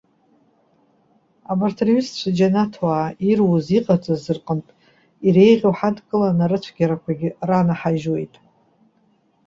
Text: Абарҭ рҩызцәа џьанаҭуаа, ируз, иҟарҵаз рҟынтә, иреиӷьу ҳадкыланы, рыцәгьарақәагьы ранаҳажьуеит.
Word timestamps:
Абарҭ 1.51 1.77
рҩызцәа 1.87 2.29
џьанаҭуаа, 2.37 3.07
ируз, 3.29 3.65
иҟарҵаз 3.77 4.23
рҟынтә, 4.37 4.71
иреиӷьу 5.27 5.73
ҳадкыланы, 5.77 6.45
рыцәгьарақәагьы 6.51 7.29
ранаҳажьуеит. 7.47 8.33